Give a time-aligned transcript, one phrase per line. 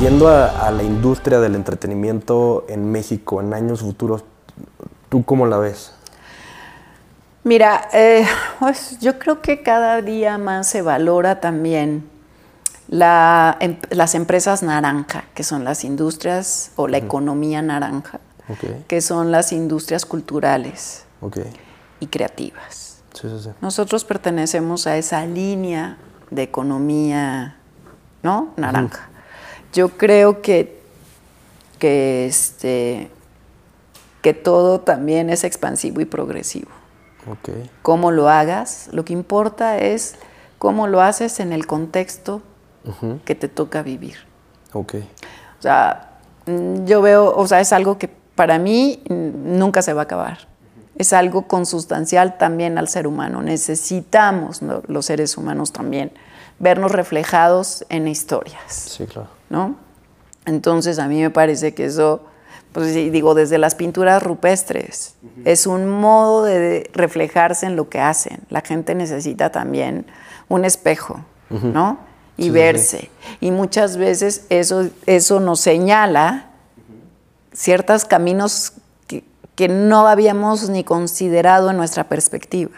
[0.00, 4.24] Yendo a, la industria del entretenimiento en México en años futuros,
[5.10, 5.92] ¿tú cómo la ves?
[7.44, 8.26] Mira, eh,
[8.60, 12.08] pues yo creo que cada día más se valora también
[12.90, 18.20] em, las empresas naranja, que son las industrias o la economía naranja,
[18.88, 21.04] que son las industrias culturales
[22.00, 23.02] y creativas.
[23.60, 25.98] Nosotros pertenecemos a esa línea
[26.30, 27.56] de economía
[28.22, 28.54] ¿no?
[28.56, 29.09] naranja.
[29.72, 30.80] Yo creo que,
[31.78, 33.10] que, este,
[34.22, 36.70] que todo también es expansivo y progresivo.
[37.26, 37.70] Okay.
[37.82, 40.16] Cómo lo hagas, lo que importa es
[40.58, 42.42] cómo lo haces en el contexto
[43.24, 44.16] que te toca vivir.
[44.72, 45.08] Okay.
[45.58, 50.02] O sea, mm, yo veo, o sea, es algo que para mí nunca se va
[50.02, 50.38] a acabar.
[50.96, 53.42] Es algo consustancial también al ser humano.
[53.42, 56.12] Necesitamos los seres humanos también
[56.58, 58.72] vernos reflejados en historias.
[58.72, 59.39] Sí, claro.
[59.50, 59.76] ¿No?
[60.46, 62.22] Entonces a mí me parece que eso,
[62.72, 68.40] pues digo, desde las pinturas rupestres, es un modo de reflejarse en lo que hacen.
[68.48, 70.06] La gente necesita también
[70.48, 71.98] un espejo, ¿no?
[72.36, 73.10] Y verse.
[73.40, 76.46] Y muchas veces eso, eso nos señala
[77.52, 78.72] ciertos caminos
[79.06, 82.72] que, que no habíamos ni considerado en nuestra perspectiva.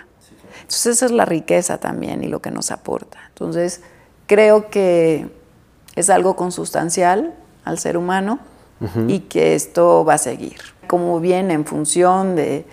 [0.62, 3.18] Entonces esa es la riqueza también y lo que nos aporta.
[3.28, 3.82] Entonces
[4.26, 5.28] creo que
[5.96, 8.38] es algo consustancial al ser humano
[9.06, 10.56] y que esto va a seguir.
[10.88, 12.66] Como bien en función de,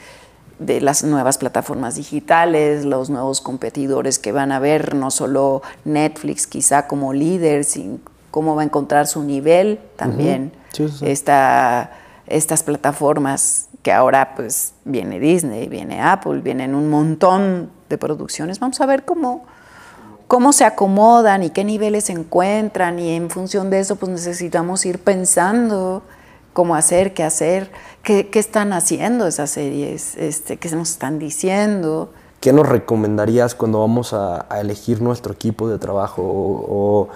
[0.60, 6.88] las nuevas plataformas digitales, los nuevos competidores que van a ver, no solo Netflix quizá
[6.88, 8.00] como líder, sino
[8.32, 10.52] cómo va a encontrar su nivel también.
[12.26, 18.60] estas plataformas que ahora pues viene Disney, viene Apple, vienen un montón de producciones.
[18.60, 19.46] Vamos a ver cómo,
[20.30, 24.86] cómo se acomodan y qué niveles se encuentran y en función de eso pues necesitamos
[24.86, 26.04] ir pensando
[26.54, 27.72] cómo hacer, qué hacer,
[28.04, 32.12] qué, están haciendo esas series, este, qué nos están diciendo.
[32.42, 36.22] ¿Qué nos recomendarías cuando vamos a, elegir nuestro equipo de trabajo?
[36.24, 37.10] O,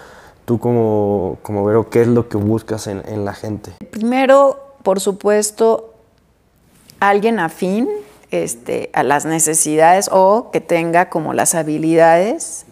[0.45, 3.73] tú como, como Vero, ¿qué es lo que buscas en, en la gente?
[3.91, 5.93] Primero, por supuesto,
[6.99, 7.87] alguien afín
[8.31, 12.65] este, a las necesidades o que tenga como las habilidades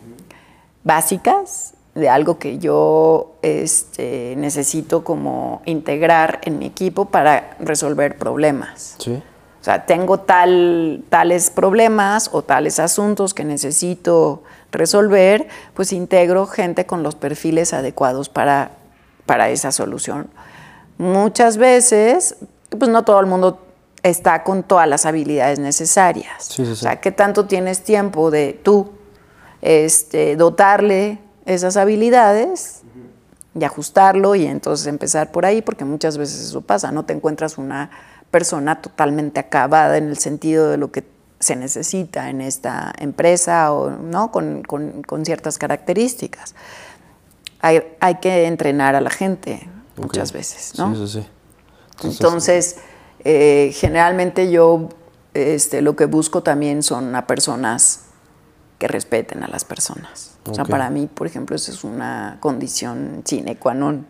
[0.83, 8.95] básicas de algo que yo este, necesito como integrar en mi equipo para resolver problemas.
[8.97, 9.21] Sí.
[9.59, 16.85] O sea, tengo tal, tales problemas o tales asuntos que necesito resolver, pues integro gente
[16.85, 18.71] con los perfiles adecuados para,
[19.27, 20.29] para esa solución.
[20.97, 22.37] Muchas veces,
[22.69, 23.59] pues no todo el mundo
[24.01, 26.59] está con todas las habilidades necesarias.
[26.59, 28.91] O sea, ¿qué tanto tienes tiempo de tú
[29.61, 32.81] este, dotarle esas habilidades
[33.59, 35.61] y ajustarlo y entonces empezar por ahí?
[35.61, 37.91] Porque muchas veces eso pasa, no te encuentras una
[38.29, 41.03] persona totalmente acabada en el sentido de lo que
[41.39, 44.31] se necesita en esta empresa o ¿no?
[44.31, 44.63] con,
[45.25, 46.55] ciertas características.
[47.59, 49.67] Hay, que entrenar a la gente
[49.97, 50.95] muchas veces, ¿no?
[50.95, 52.07] Sí, sí, sí.
[52.07, 52.78] Entonces
[53.23, 54.89] eh, generalmente yo
[55.33, 58.05] este, lo que busco también son a personas
[58.81, 60.31] que respeten a las personas.
[60.49, 64.07] O sea, para mí, por ejemplo, eso es una condición sine qua non.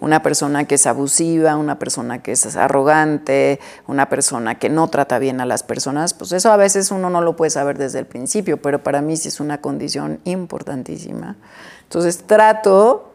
[0.00, 5.20] Una persona que es abusiva, una persona que es arrogante, una persona que no trata
[5.20, 8.06] bien a las personas, pues eso a veces uno no lo puede saber desde el
[8.06, 11.36] principio, pero para mí sí es una condición importantísima.
[11.84, 13.12] Entonces trato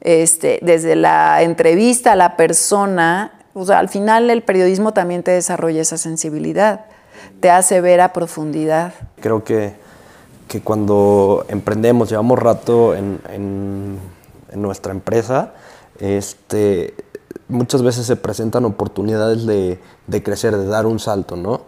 [0.00, 5.30] este, desde la entrevista a la persona o sea, al final el periodismo también te
[5.30, 6.86] desarrolla esa sensibilidad,
[7.40, 8.92] te hace ver a profundidad.
[9.20, 9.76] Creo que,
[10.48, 14.16] que cuando emprendemos, llevamos rato en, en,
[14.54, 15.52] nuestra empresa,
[15.98, 16.94] este,
[17.48, 21.62] muchas veces se presentan oportunidades de, de crecer, de dar un salto, ¿no?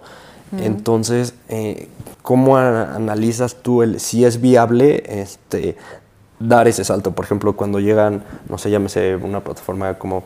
[0.57, 1.89] Entonces, eh,
[2.23, 5.77] ¿cómo analizas tú el, si es viable este,
[6.39, 7.13] dar ese salto?
[7.13, 10.25] Por ejemplo, cuando llegan, no sé, llámese una plataforma como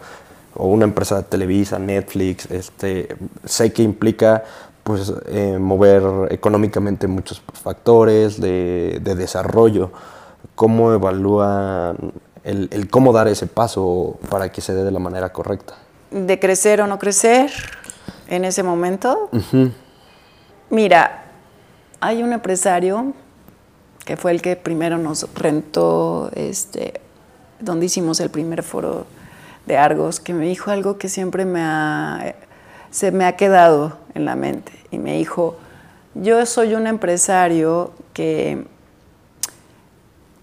[0.54, 4.44] o una empresa de Televisa, Netflix, este, sé que implica
[4.82, 9.90] pues eh, mover económicamente muchos factores de, desarrollo.
[10.54, 11.94] ¿Cómo evalúa
[12.44, 15.74] el, cómo dar ese paso para que se dé de la manera correcta?
[16.10, 17.50] ¿De crecer o no crecer
[18.28, 19.30] en ese momento?
[20.68, 21.24] Mira,
[22.00, 23.14] hay un empresario
[24.04, 27.00] que fue el que primero nos rentó, este,
[27.60, 29.06] donde hicimos el primer foro
[29.66, 32.34] de Argos que me dijo algo que siempre me ha,
[32.92, 34.72] se me ha quedado en la mente.
[34.92, 35.56] Y me dijo,
[36.14, 38.64] yo soy un empresario que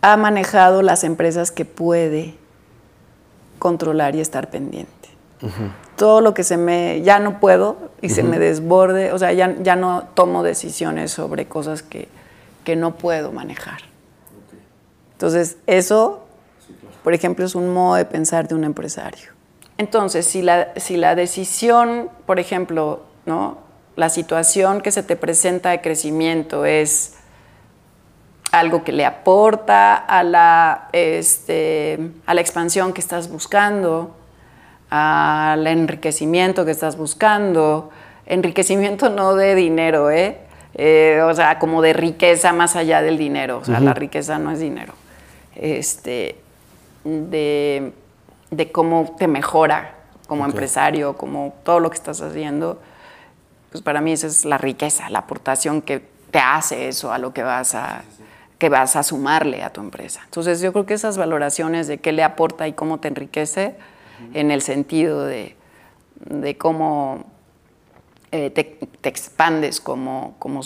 [0.01, 2.35] ha manejado las empresas que puede
[3.59, 4.91] controlar y estar pendiente.
[5.95, 9.55] Todo lo que se me, ya no puedo y se me desborde, o sea, ya,
[9.61, 12.09] ya no tomo decisiones sobre cosas que,
[12.65, 13.81] que no puedo manejar.
[15.13, 16.25] Entonces, eso,
[17.03, 19.38] por ejemplo, es un modo de pensar de un empresario.
[19.79, 23.59] Entonces, si la, si la decisión, por ejemplo, ¿no?
[23.95, 27.15] la situación que se te presenta de crecimiento es
[28.51, 34.17] algo que le aporta a la, este, a la expansión que estás buscando,
[34.89, 37.89] al enriquecimiento que estás buscando,
[38.25, 40.39] enriquecimiento no de dinero, ¿eh?
[40.73, 41.21] ¿eh?
[41.23, 44.59] o sea, como de riqueza más allá del dinero, o sea, la riqueza no es
[44.59, 44.93] dinero,
[45.55, 46.35] este,
[47.05, 47.93] de,
[48.51, 49.95] de cómo te mejora
[50.27, 52.79] como empresario, como todo lo que estás haciendo,
[53.71, 57.33] pues para mí esa es la riqueza, la aportación que te hace eso a lo
[57.33, 58.03] que vas a,
[58.57, 60.21] que vas a sumarle a tu empresa.
[60.25, 63.75] Entonces yo creo que esas valoraciones de qué le aporta y cómo te enriquece,
[64.33, 65.55] en el sentido de,
[66.57, 67.23] cómo
[68.31, 70.61] eh, te, expandes como, como,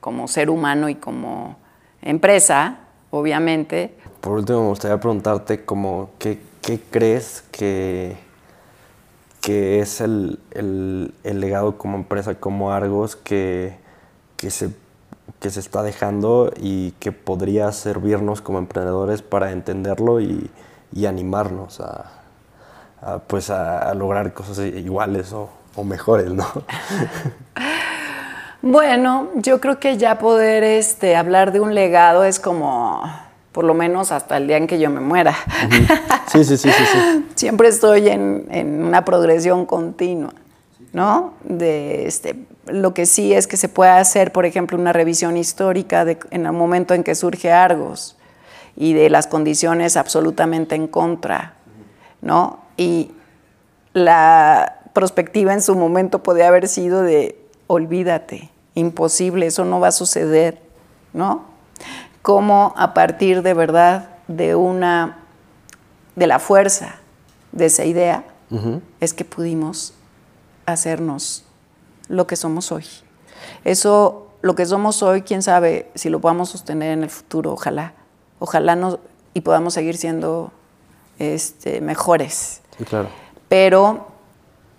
[0.00, 1.56] como, ser humano y como
[2.00, 2.78] empresa,
[3.10, 3.94] obviamente.
[4.24, 6.38] Por último, me gustaría preguntarte como, ¿qué,
[6.90, 8.16] crees que,
[9.46, 10.38] es el,
[11.22, 13.76] legado como empresa, como Argos, que,
[14.38, 14.70] que, se,
[15.40, 20.50] que se está dejando y que podría servirnos como emprendedores para entenderlo y,
[20.90, 22.10] y animarnos a,
[23.26, 25.50] pues a, lograr cosas iguales o,
[25.84, 26.46] mejores, ¿no?
[28.62, 33.02] bueno, yo creo que ya poder este, hablar de un legado es como
[33.54, 35.36] por lo menos hasta el día en que yo me muera.
[36.26, 37.26] Sí, sí, sí, sí, sí.
[37.36, 40.32] Siempre estoy en, en, una progresión continua,
[40.92, 41.34] ¿no?
[41.44, 42.34] De este,
[42.66, 46.46] lo que sí es que se puede hacer, por ejemplo, una revisión histórica de, en
[46.46, 48.16] el momento en que surge Argos
[48.74, 51.54] y de las condiciones absolutamente en contra,
[52.22, 52.58] ¿no?
[52.76, 53.12] Y
[53.92, 59.92] la perspectiva en su momento podía haber sido de olvídate, imposible, eso no va a
[59.92, 60.58] suceder,
[61.12, 61.54] ¿no?
[62.24, 65.18] Cómo a partir de verdad de una
[66.16, 66.96] de la fuerza
[67.52, 68.24] de esa idea
[69.00, 69.92] es que pudimos
[70.64, 71.44] hacernos
[72.08, 72.86] lo que somos hoy.
[73.64, 77.92] Eso, lo que somos hoy, quién sabe si lo podamos sostener en el futuro, ojalá
[78.38, 78.98] ojalá no,
[79.32, 80.52] y podamos seguir siendo
[81.18, 82.60] este, mejores.
[82.78, 83.08] Sí, claro.
[83.48, 84.08] Pero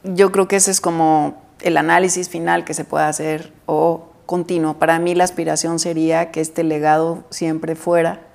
[0.04, 4.76] yo creo que ese es como el análisis final que se puede hacer o continuo.
[4.76, 8.28] Para mí la aspiración sería que este legado siempre fuera,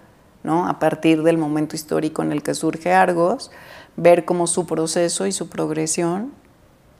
[0.43, 0.69] ¿no?
[0.69, 3.51] A partir del momento histórico en el que surge Argos,
[3.97, 6.33] ver cómo su proceso y su progresión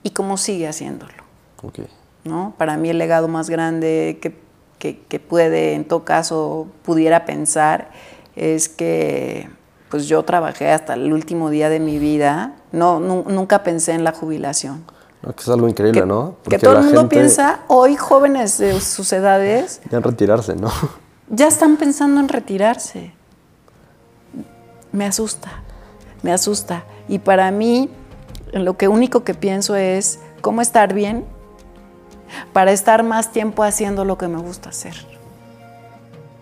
[0.03, 1.25] y cómo sigue haciéndolo.
[1.63, 1.87] Okay.
[2.25, 2.55] ¿no?
[2.57, 4.37] Para mí el legado más grande que,
[4.79, 7.91] que, que puede, en todo caso, pudiera pensar
[8.37, 9.49] es que
[9.91, 14.13] pues yo trabajé hasta el último día de mi vida, no, nunca pensé en la
[14.13, 14.85] jubilación.
[15.23, 16.37] Que es algo increíble, ¿no?
[16.49, 19.81] que todo el mundo piensa, hoy jóvenes de sus edades...
[19.91, 20.71] Ya en retirarse, ¿no?
[21.29, 23.13] Ya están pensando en retirarse.
[24.93, 25.63] Me asusta,
[26.23, 26.85] me asusta.
[27.09, 27.91] Y para mí,
[28.53, 31.25] lo que único que pienso es cómo estar bien
[32.53, 34.95] para estar más tiempo haciendo lo que me gusta hacer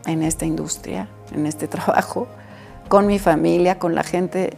[0.07, 2.27] en esta industria en este trabajo,
[2.89, 4.57] con mi familia, con la gente,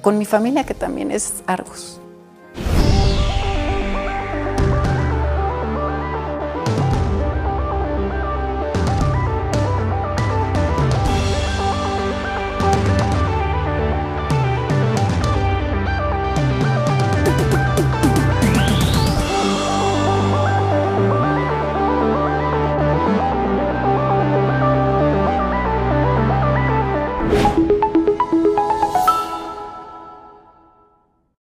[0.00, 2.00] con mi familia que también es Argos.